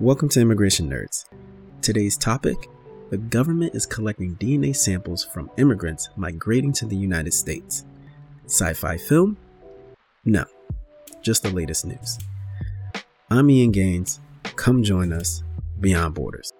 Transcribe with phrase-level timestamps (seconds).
[0.00, 1.24] Welcome to Immigration Nerds.
[1.82, 2.68] Today's topic
[3.10, 7.84] the government is collecting DNA samples from immigrants migrating to the United States.
[8.44, 9.36] Sci fi film?
[10.24, 10.44] No,
[11.20, 12.16] just the latest news.
[13.28, 14.20] I'm Ian Gaines.
[14.44, 15.42] Come join us
[15.80, 16.52] beyond borders.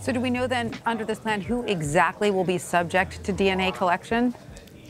[0.00, 3.74] So, do we know then, under this plan, who exactly will be subject to DNA
[3.74, 4.34] collection?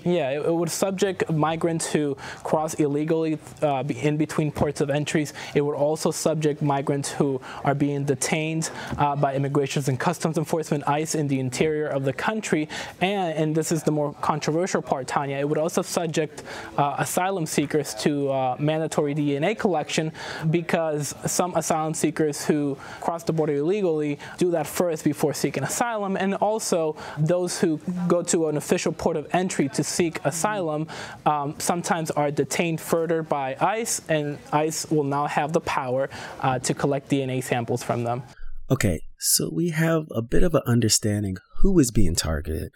[0.07, 5.33] Yeah, it, it, would subject migrants who cross illegally uh, in between ports of entries.
[5.53, 10.85] It would also subject migrants who are being detained uh, by Immigration and Customs Enforcement,
[10.87, 12.69] ICE, in the interior of the country.
[13.01, 16.45] And, and this is the more controversial part, Tanya, it would also subject
[16.79, 20.13] uh, asylum seekers to uh, mandatory DNA collection
[20.51, 26.17] because some asylum seekers who cross the border illegally do that first before seeking asylum.
[26.17, 30.87] And also those who go to an official port of entry to seek asylum
[31.25, 36.11] um, sometimes are detained further by ICE, and ICE will now have the power
[36.41, 38.23] uh, to collect DNA samples from them.
[38.71, 42.71] Okay, so we have a bit of an understanding who is being targeted,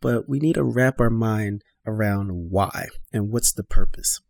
[0.00, 4.20] but we need to wrap our mind around why and what's the purpose.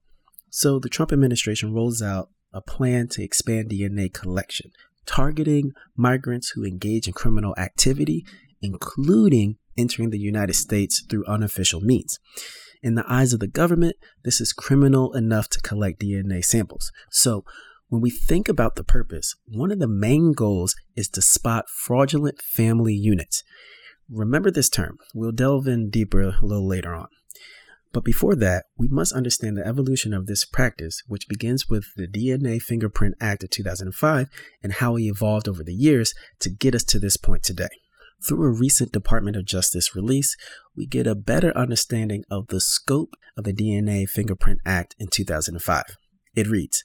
[0.50, 4.70] So the Trump administration rolls out a plan to expand DNA collection,
[5.04, 8.24] targeting migrants who engage in criminal activity,
[8.64, 12.18] including entering the United States through unofficial means.
[12.82, 16.92] In the eyes of the government, this is criminal enough to collect DNA samples.
[17.10, 17.44] So,
[17.88, 22.42] when we think about the purpose, one of the main goals is to spot fraudulent
[22.42, 23.44] family units.
[24.10, 24.98] Remember this term.
[25.14, 27.08] We'll delve in deeper a little later on.
[27.92, 32.08] But before that, we must understand the evolution of this practice, which begins with the
[32.08, 34.28] DNA Fingerprint Act of 2005
[34.62, 37.68] and how it evolved over the years to get us to this point today.
[38.26, 40.34] Through a recent Department of Justice release,
[40.74, 45.84] we get a better understanding of the scope of the DNA Fingerprint Act in 2005.
[46.34, 46.82] It reads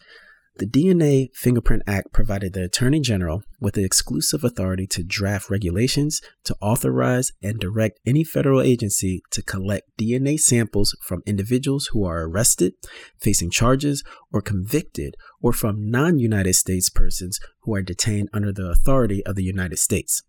[0.57, 6.19] The DNA Fingerprint Act provided the Attorney General with the exclusive authority to draft regulations
[6.43, 12.27] to authorize and direct any federal agency to collect DNA samples from individuals who are
[12.27, 12.73] arrested,
[13.17, 18.69] facing charges, or convicted, or from non United States persons who are detained under the
[18.69, 20.21] authority of the United States.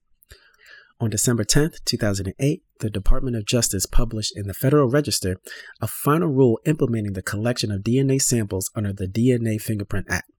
[1.01, 5.41] On December 10, 2008, the Department of Justice published in the Federal Register
[5.81, 10.31] a final rule implementing the collection of DNA samples under the DNA Fingerprint Act.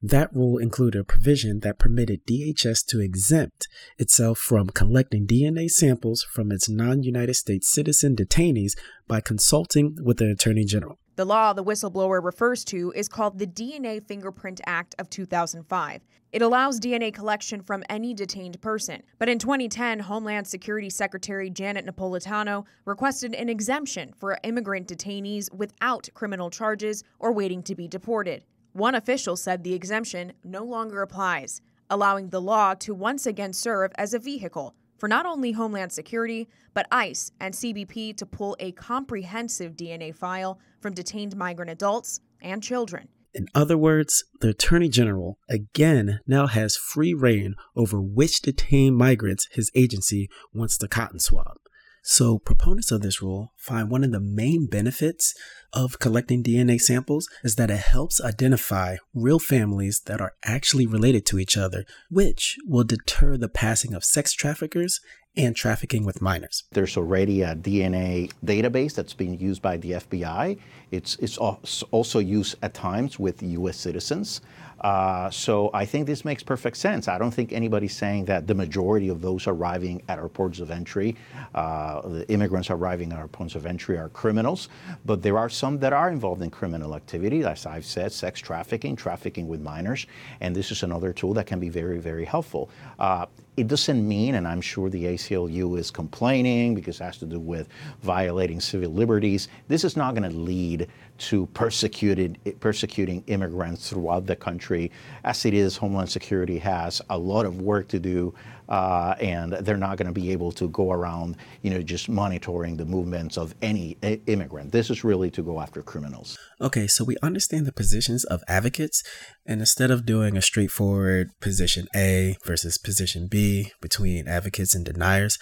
[0.00, 3.66] That rule included a provision that permitted DHS to exempt
[3.98, 8.76] itself from collecting DNA samples from its non United States citizen detainees
[9.08, 10.98] by consulting with the Attorney General.
[11.16, 16.00] The law the whistleblower refers to is called the DNA Fingerprint Act of 2005.
[16.32, 19.00] It allows DNA collection from any detained person.
[19.20, 26.08] But in 2010, Homeland Security Secretary Janet Napolitano requested an exemption for immigrant detainees without
[26.14, 28.42] criminal charges or waiting to be deported.
[28.72, 33.92] One official said the exemption no longer applies, allowing the law to once again serve
[33.96, 38.72] as a vehicle for not only Homeland Security, but ICE and CBP to pull a
[38.72, 43.08] comprehensive DNA file from detained migrant adults and children.
[43.34, 49.46] In other words, the Attorney General again now has free reign over which detained migrants
[49.52, 51.58] his agency wants to cotton swab.
[52.06, 55.34] So, proponents of this rule find one of the main benefits
[55.72, 61.24] of collecting DNA samples is that it helps identify real families that are actually related
[61.26, 65.00] to each other, which will deter the passing of sex traffickers
[65.36, 66.64] and trafficking with minors.
[66.70, 70.58] There's already a DNA database that's being used by the FBI.
[70.92, 74.40] It's, it's also used at times with US citizens.
[74.80, 77.08] Uh, so I think this makes perfect sense.
[77.08, 80.70] I don't think anybody's saying that the majority of those arriving at our ports of
[80.70, 81.16] entry,
[81.54, 84.68] uh, the immigrants arriving at our ports of entry, are criminals.
[85.06, 88.94] But there are some that are involved in criminal activity, as I've said, sex trafficking,
[88.94, 90.06] trafficking with minors,
[90.40, 92.68] and this is another tool that can be very, very helpful.
[92.98, 97.26] Uh, it doesn't mean, and I'm sure the ACLU is complaining because it has to
[97.26, 97.68] do with
[98.02, 99.48] violating civil liberties.
[99.68, 104.90] This is not going to lead to persecuted, persecuting immigrants throughout the country.
[105.22, 108.34] As it is, Homeland Security has a lot of work to do,
[108.68, 112.76] uh, and they're not going to be able to go around, you know, just monitoring
[112.76, 113.96] the movements of any
[114.26, 114.72] immigrant.
[114.72, 116.38] This is really to go after criminals.
[116.64, 119.02] Okay, so we understand the positions of advocates,
[119.44, 125.38] and instead of doing a straightforward position A versus position B between advocates and deniers,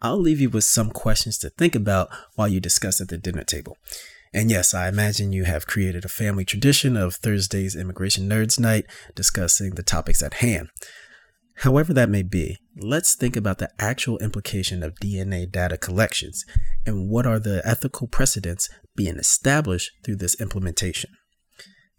[0.00, 3.44] I'll leave you with some questions to think about while you discuss at the dinner
[3.44, 3.76] table.
[4.32, 8.86] And yes, I imagine you have created a family tradition of Thursday's Immigration Nerds Night
[9.14, 10.70] discussing the topics at hand.
[11.58, 16.44] However, that may be, let's think about the actual implication of DNA data collections
[16.84, 21.10] and what are the ethical precedents being established through this implementation.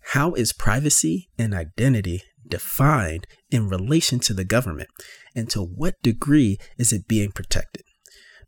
[0.10, 4.90] How is privacy and identity defined in relation to the government?
[5.36, 7.84] And to what degree is it being protected?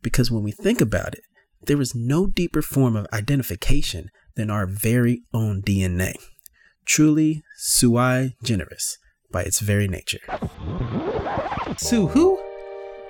[0.02, 1.22] Because when we think about it,
[1.60, 6.14] there is no deeper form of identification than our very own DNA.
[6.84, 8.98] Truly sui generis
[9.30, 10.20] by its very nature.
[11.80, 12.36] Sue who?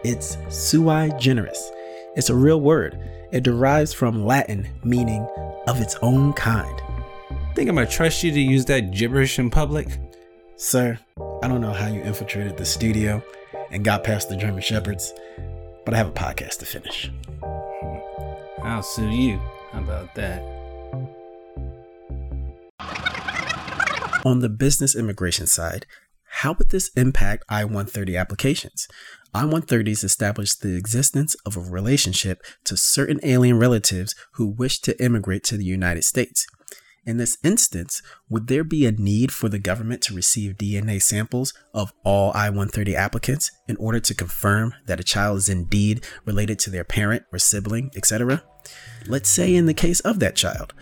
[0.04, 1.72] It's sui generis.
[2.16, 2.98] It's a real word.
[3.32, 5.26] It derives from Latin meaning
[5.66, 6.78] of its own kind.
[7.54, 9.88] Think I'm gonna trust you to use that gibberish in public?
[10.56, 10.98] Sir,
[11.42, 13.22] I don't know how you infiltrated the studio
[13.70, 15.14] and got past the German Shepherds,
[15.86, 17.10] but I have a podcast to finish.
[18.62, 19.40] I'll sue you.
[19.72, 20.42] How about that?
[24.26, 25.86] On the business immigration side,
[26.38, 28.86] how would this impact I 130 applications?
[29.34, 35.04] I 130s establish the existence of a relationship to certain alien relatives who wish to
[35.04, 36.46] immigrate to the United States.
[37.04, 41.52] In this instance, would there be a need for the government to receive DNA samples
[41.74, 46.60] of all I 130 applicants in order to confirm that a child is indeed related
[46.60, 48.44] to their parent or sibling, etc.?
[49.08, 50.72] Let's say, in the case of that child,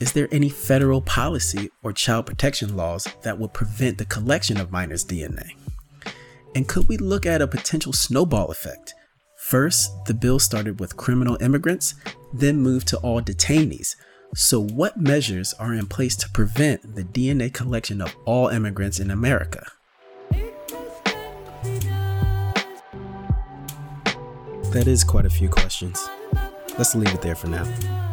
[0.00, 4.72] is there any federal policy or child protection laws that would prevent the collection of
[4.72, 5.52] minors' DNA?
[6.54, 8.94] And could we look at a potential snowball effect?
[9.38, 11.94] First, the bill started with criminal immigrants,
[12.32, 13.94] then moved to all detainees.
[14.34, 19.10] So, what measures are in place to prevent the DNA collection of all immigrants in
[19.10, 19.64] America?
[24.72, 26.08] That is quite a few questions.
[26.76, 28.03] Let's leave it there for now.